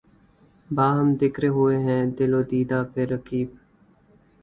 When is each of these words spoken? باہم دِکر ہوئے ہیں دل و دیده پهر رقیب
باہم 0.69 1.07
دِکر 1.19 1.43
ہوئے 1.55 1.77
ہیں 1.85 2.01
دل 2.17 2.31
و 2.33 2.41
دیده 2.49 2.79
پهر 2.91 3.07
رقیب 3.13 3.49